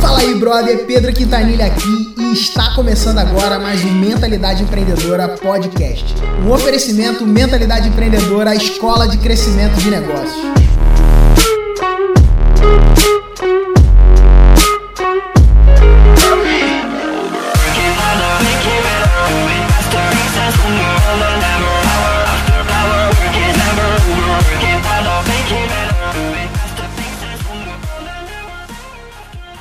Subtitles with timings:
[0.00, 6.14] Fala aí, brother, Pedro Quintanilha aqui e está começando agora mais um Mentalidade Empreendedora Podcast.
[6.44, 10.77] Um oferecimento Mentalidade Empreendedora, a escola de crescimento de negócios.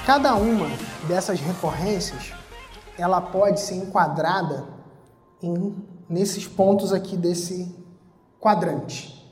[0.08, 0.68] Cada uma
[1.06, 2.32] dessas recorrências,
[2.98, 4.64] ela pode ser enquadrada
[5.44, 5.76] em,
[6.08, 7.76] nesses pontos aqui desse
[8.40, 9.30] quadrante.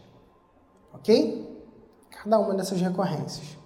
[0.94, 1.66] Ok?
[2.12, 3.58] Cada uma dessas recorrências.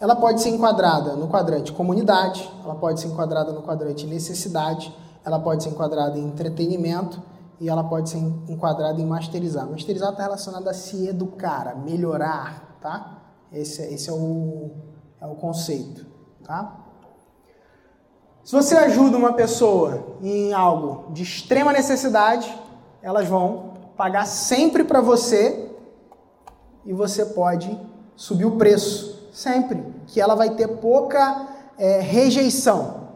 [0.00, 4.90] Ela pode ser enquadrada no quadrante comunidade, ela pode ser enquadrada no quadrante necessidade,
[5.22, 7.22] ela pode ser enquadrada em entretenimento
[7.60, 8.16] e ela pode ser
[8.48, 9.68] enquadrada em masterizar.
[9.70, 13.18] Masterizar está relacionado a se educar, a melhorar, tá?
[13.52, 14.70] Esse, esse é, o,
[15.20, 16.11] é o conceito.
[16.44, 16.76] Tá?
[18.44, 22.52] Se você ajuda uma pessoa em algo de extrema necessidade,
[23.00, 25.70] elas vão pagar sempre para você
[26.84, 27.78] e você pode
[28.16, 31.48] subir o preço, sempre, que ela vai ter pouca
[31.78, 33.08] é, rejeição,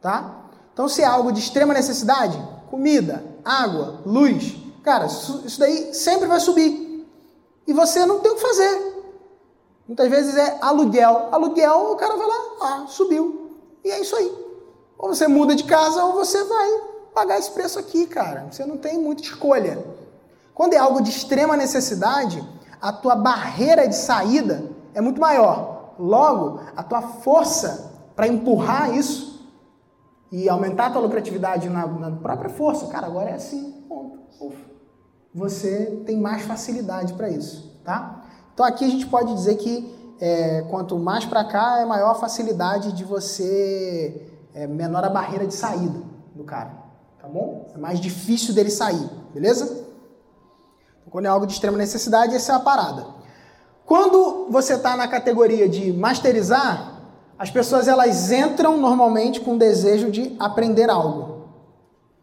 [0.00, 0.44] tá?
[0.72, 2.38] Então, se é algo de extrema necessidade,
[2.70, 7.06] comida, água, luz, cara, isso daí sempre vai subir
[7.66, 8.97] e você não tem o que fazer.
[9.88, 11.30] Muitas vezes é aluguel.
[11.32, 13.56] Aluguel, o cara vai lá, ah, subiu.
[13.82, 14.30] E é isso aí.
[14.98, 16.68] Ou você muda de casa ou você vai
[17.14, 18.46] pagar esse preço aqui, cara.
[18.50, 19.82] Você não tem muita escolha.
[20.52, 22.46] Quando é algo de extrema necessidade,
[22.80, 25.94] a tua barreira de saída é muito maior.
[25.98, 29.48] Logo, a tua força para empurrar isso
[30.30, 34.18] e aumentar a tua lucratividade na, na, própria força, cara, agora é assim, ponto.
[35.34, 38.17] Você tem mais facilidade para isso, tá?
[38.58, 39.88] Então aqui a gente pode dizer que
[40.20, 45.46] é, quanto mais para cá é maior a facilidade de você, é, menor a barreira
[45.46, 46.00] de saída
[46.34, 46.72] do cara,
[47.22, 47.68] tá bom?
[47.72, 49.62] É mais difícil dele sair, beleza?
[49.62, 53.06] Então, quando é algo de extrema necessidade, essa é a parada.
[53.86, 57.00] Quando você está na categoria de masterizar,
[57.38, 61.44] as pessoas elas entram normalmente com o desejo de aprender algo.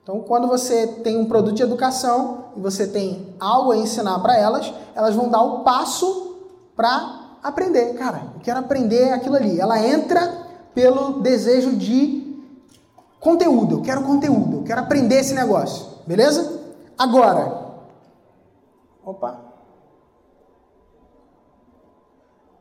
[0.04, 4.38] Então, quando você tem um produto de educação e você tem algo a ensinar para
[4.38, 6.25] elas, elas vão dar o passo
[6.76, 7.94] para aprender.
[7.94, 9.60] Cara, eu quero aprender aquilo ali.
[9.60, 12.44] Ela entra pelo desejo de
[13.20, 13.76] conteúdo.
[13.76, 15.88] Eu quero conteúdo, eu quero aprender esse negócio.
[16.06, 16.62] Beleza?
[16.98, 17.66] Agora.
[19.04, 19.40] Opa.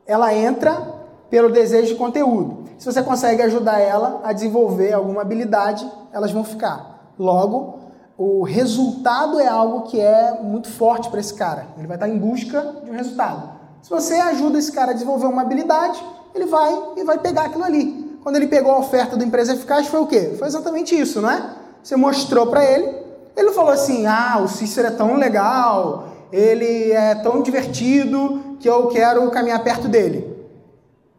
[0.05, 0.93] Ela entra
[1.29, 2.65] pelo desejo de conteúdo.
[2.77, 7.13] Se você consegue ajudar ela a desenvolver alguma habilidade, elas vão ficar.
[7.17, 7.79] Logo,
[8.17, 11.67] o resultado é algo que é muito forte para esse cara.
[11.77, 13.54] Ele vai estar em busca de um resultado.
[13.85, 16.03] Se você ajuda esse cara a desenvolver uma habilidade,
[16.33, 18.17] ele vai e vai pegar aquilo ali.
[18.23, 20.33] Quando ele pegou a oferta da empresa eficaz, foi o quê?
[20.39, 21.51] Foi exatamente isso, não é?
[21.83, 22.91] Você mostrou para ele,
[23.37, 28.87] ele falou assim: ah, o Cícero é tão legal, ele é tão divertido que eu
[28.87, 30.35] quero caminhar perto dele.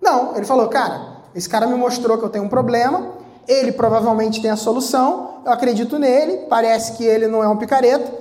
[0.02, 3.12] Não, ele falou: cara, esse cara me mostrou que eu tenho um problema,
[3.46, 8.12] ele provavelmente tem a solução, eu acredito nele, parece que ele não é um picareta,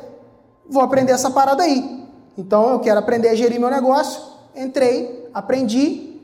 [0.69, 2.07] vou aprender essa parada aí.
[2.38, 6.21] Então eu quero aprender a gerir meu negócio, entrei, aprendi,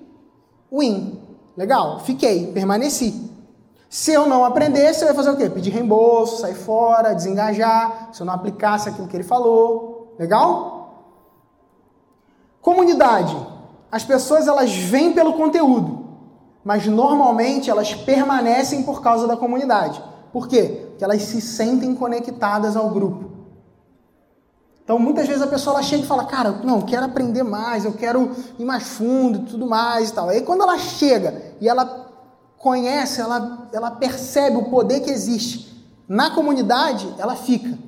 [0.72, 1.20] win.
[1.56, 3.30] Legal, fiquei, permaneci.
[3.90, 5.50] Se eu não aprendesse, eu ia fazer o quê?
[5.50, 10.16] Pedir reembolso, sair fora, desengajar, se eu não aplicasse aquilo que ele falou.
[10.18, 10.82] Legal?
[12.62, 13.36] Comunidade.
[13.92, 16.06] As pessoas elas vêm pelo conteúdo,
[16.64, 20.02] mas normalmente elas permanecem por causa da comunidade.
[20.32, 20.86] Por quê?
[20.90, 23.31] Porque elas se sentem conectadas ao grupo.
[24.92, 27.86] Então, muitas vezes a pessoa ela chega e fala, cara, não, eu quero aprender mais,
[27.86, 28.30] eu quero
[28.60, 30.28] ir mais fundo e tudo mais e tal.
[30.28, 32.12] Aí quando ela chega e ela
[32.58, 37.80] conhece, ela, ela percebe o poder que existe na comunidade, ela fica.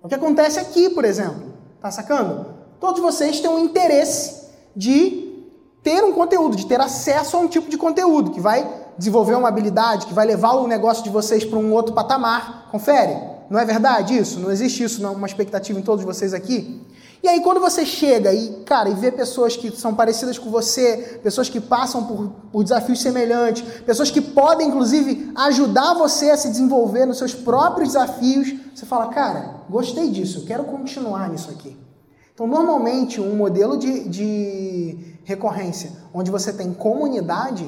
[0.00, 2.46] O que acontece aqui, por exemplo, tá sacando?
[2.78, 4.46] Todos vocês têm um interesse
[4.76, 5.42] de
[5.82, 9.48] ter um conteúdo, de ter acesso a um tipo de conteúdo que vai desenvolver uma
[9.48, 12.68] habilidade, que vai levar o negócio de vocês para um outro patamar.
[12.70, 13.34] Confere?
[13.48, 14.40] Não é verdade isso?
[14.40, 16.82] Não existe isso, não, uma expectativa em todos vocês aqui?
[17.22, 21.18] E aí, quando você chega e, cara, e vê pessoas que são parecidas com você,
[21.22, 26.48] pessoas que passam por, por desafios semelhantes, pessoas que podem, inclusive, ajudar você a se
[26.50, 31.76] desenvolver nos seus próprios desafios, você fala, cara, gostei disso, quero continuar nisso aqui.
[32.34, 37.66] Então, normalmente, um modelo de, de recorrência onde você tem comunidade,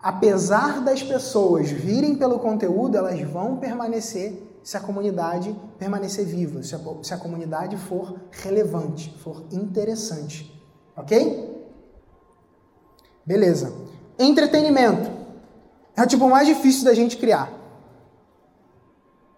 [0.00, 6.74] apesar das pessoas virem pelo conteúdo, elas vão permanecer se a comunidade permanecer viva, se
[6.74, 10.50] a, se a comunidade for relevante, for interessante.
[10.96, 11.54] Ok?
[13.26, 13.74] Beleza.
[14.18, 15.10] Entretenimento.
[15.94, 17.52] É o tipo mais difícil da gente criar.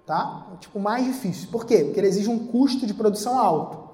[0.06, 0.46] Tá?
[0.48, 1.48] É o tipo mais difícil.
[1.50, 1.82] Por quê?
[1.82, 3.84] Porque ele exige um custo de produção alto.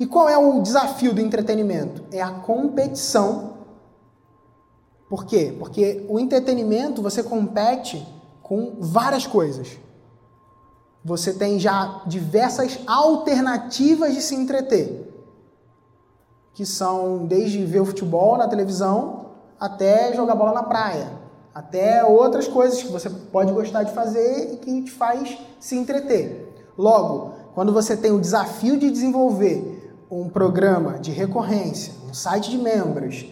[0.00, 2.02] E qual é o desafio do entretenimento?
[2.10, 3.58] É a competição.
[5.06, 5.54] Por quê?
[5.58, 8.15] Porque o entretenimento você compete
[8.46, 9.76] com várias coisas.
[11.04, 15.12] Você tem já diversas alternativas de se entreter,
[16.54, 21.10] que são desde ver o futebol na televisão até jogar bola na praia,
[21.52, 26.70] até outras coisas que você pode gostar de fazer e que te faz se entreter.
[26.78, 32.58] Logo, quando você tem o desafio de desenvolver um programa de recorrência, um site de
[32.58, 33.26] membros,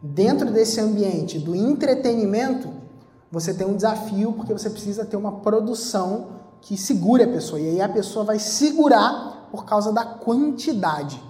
[0.00, 2.83] dentro desse ambiente do entretenimento,
[3.34, 6.28] você tem um desafio porque você precisa ter uma produção
[6.60, 7.60] que segure a pessoa.
[7.60, 11.20] E aí a pessoa vai segurar por causa da quantidade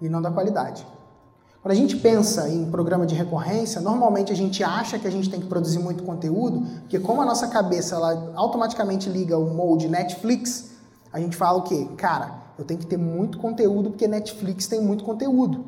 [0.00, 0.86] e não da qualidade.
[1.62, 5.30] Quando a gente pensa em programa de recorrência, normalmente a gente acha que a gente
[5.30, 9.88] tem que produzir muito conteúdo, porque como a nossa cabeça ela automaticamente liga o mode
[9.88, 10.72] Netflix,
[11.10, 11.88] a gente fala o quê?
[11.96, 15.64] Cara, eu tenho que ter muito conteúdo porque Netflix tem muito conteúdo.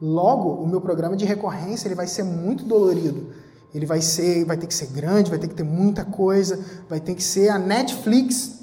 [0.00, 3.32] Logo, o meu programa de recorrência ele vai ser muito dolorido.
[3.74, 7.00] Ele vai ser, vai ter que ser grande, vai ter que ter muita coisa, vai
[7.00, 8.60] ter que ser a Netflix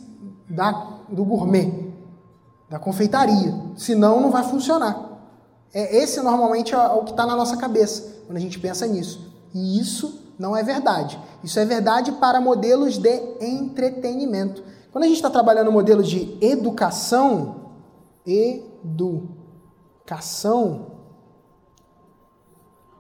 [0.48, 0.72] da,
[1.10, 1.92] do gourmet,
[2.70, 3.54] da confeitaria.
[3.76, 5.10] Senão não vai funcionar.
[5.74, 9.34] É, esse normalmente é o que está na nossa cabeça quando a gente pensa nisso.
[9.54, 11.20] E isso não é verdade.
[11.44, 14.64] Isso é verdade para modelos de entretenimento.
[14.92, 17.72] Quando a gente está trabalhando modelo de educação,
[18.26, 19.58] educação,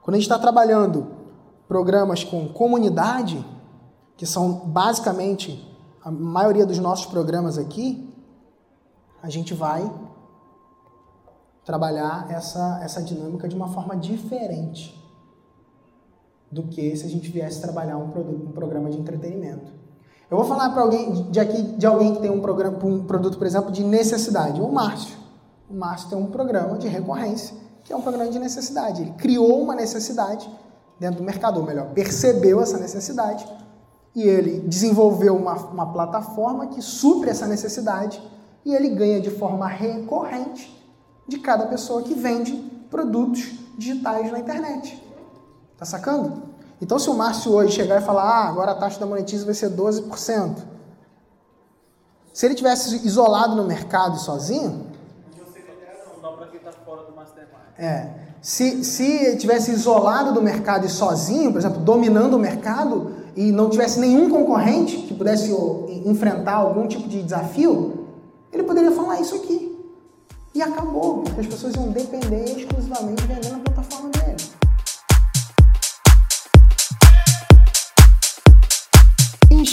[0.01, 1.18] quando a gente está trabalhando
[1.69, 3.45] programas com comunidade,
[4.17, 5.63] que são basicamente
[6.03, 8.11] a maioria dos nossos programas aqui,
[9.21, 9.89] a gente vai
[11.63, 14.99] trabalhar essa, essa dinâmica de uma forma diferente
[16.51, 19.71] do que se a gente viesse trabalhar um, produto, um programa de entretenimento.
[20.31, 23.37] Eu vou falar para alguém de aqui de alguém que tem um programa, um produto,
[23.37, 24.59] por exemplo, de necessidade.
[24.59, 25.15] O Márcio.
[25.69, 29.03] O Márcio tem um programa de recorrência, que é um programa de necessidade.
[29.03, 30.49] Ele criou uma necessidade
[30.99, 33.47] dentro do mercado, ou melhor, percebeu essa necessidade
[34.15, 38.21] e ele desenvolveu uma, uma plataforma que supre essa necessidade
[38.65, 40.75] e ele ganha de forma recorrente
[41.27, 42.53] de cada pessoa que vende
[42.89, 45.01] produtos digitais na internet.
[45.77, 46.49] Tá sacando?
[46.81, 49.53] Então, se o Márcio hoje chegar e falar, ah, agora a taxa da monetização vai
[49.53, 50.57] ser 12%,
[52.33, 54.17] se ele tivesse isolado no mercado
[56.97, 57.59] e sozinho.
[57.77, 58.09] É.
[58.41, 63.69] Se, se tivesse isolado do mercado e sozinho, por exemplo, dominando o mercado e não
[63.69, 65.51] tivesse nenhum concorrente que pudesse
[66.05, 68.07] enfrentar algum tipo de desafio,
[68.51, 69.77] ele poderia falar isso aqui.
[70.53, 73.78] E acabou, porque as pessoas iam depender exclusivamente vendendo a plataforma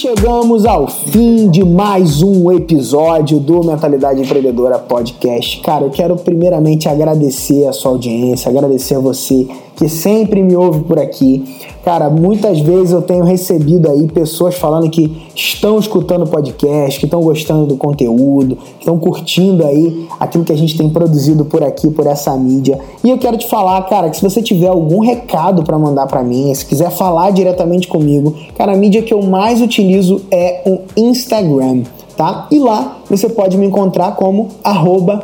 [0.06, 5.60] chegamos ao fim de mais um episódio do Mentalidade Empreendedora Podcast.
[5.62, 10.81] Cara, eu quero primeiramente agradecer a sua audiência, agradecer a você que sempre me ouve
[10.84, 11.44] por aqui.
[11.84, 17.05] Cara, muitas vezes eu tenho recebido aí pessoas falando que estão escutando o podcast, que
[17.05, 21.62] estão gostando do conteúdo, que estão curtindo aí aquilo que a gente tem produzido por
[21.62, 22.80] aqui, por essa mídia.
[23.04, 26.25] E eu quero te falar, cara, que se você tiver algum recado para mandar para
[26.25, 30.80] mim, se quiser falar diretamente comigo, cara, a mídia que eu mais utilizo é o
[30.97, 31.83] Instagram,
[32.16, 32.49] tá?
[32.50, 35.23] E lá você pode me encontrar como arroba.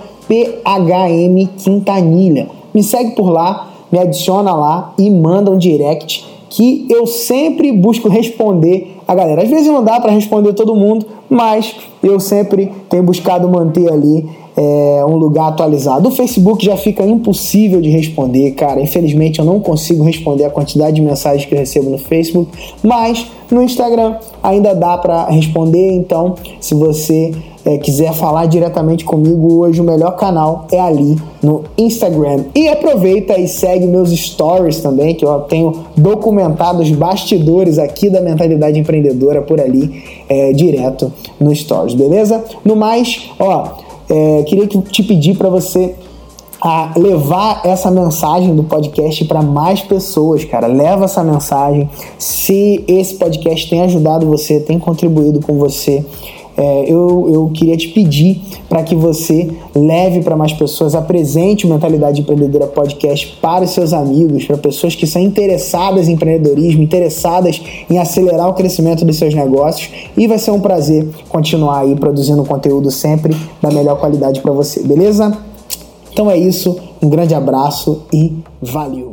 [2.75, 8.08] Me segue por lá, me adiciona lá e manda um direct que eu sempre busco
[8.08, 9.42] responder a galera.
[9.42, 14.28] Às vezes não dá para responder todo mundo, mas eu sempre tenho buscado manter ali
[14.54, 16.08] é, um lugar atualizado.
[16.08, 18.80] O Facebook já fica impossível de responder, cara.
[18.80, 22.50] Infelizmente eu não consigo responder a quantidade de mensagens que eu recebo no Facebook,
[22.82, 25.92] mas no Instagram ainda dá para responder.
[25.92, 27.32] Então, se você
[27.64, 32.45] é, quiser falar diretamente comigo hoje, o melhor canal é ali no Instagram.
[32.54, 38.21] E aproveita e segue meus stories também, que eu tenho documentado os bastidores aqui da
[38.21, 42.45] mentalidade empreendedora por ali, é, direto no stories, beleza?
[42.64, 43.69] No mais, ó,
[44.09, 45.95] é, queria te pedir para você
[46.64, 50.69] a levar essa mensagem do podcast para mais pessoas, cara.
[50.69, 51.90] Leva essa mensagem.
[52.16, 56.04] Se esse podcast tem ajudado você, tem contribuído com você,
[56.56, 61.68] é, eu, eu queria te pedir para que você leve para mais pessoas, apresente o
[61.68, 67.61] Mentalidade Empreendedora Podcast para os seus amigos, para pessoas que são interessadas em empreendedorismo, interessadas
[67.90, 72.44] em acelerar o crescimento dos seus negócios e vai ser um prazer continuar aí produzindo
[72.44, 75.37] conteúdo sempre da melhor qualidade para você, beleza?
[76.12, 79.12] Então é isso, um grande abraço e valeu!